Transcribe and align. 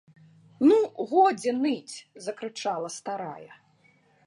-Ну, 0.69 0.77
годзе 1.11 1.51
ныць!- 1.65 1.95
закрычала 2.29 2.89
старая 2.97 3.49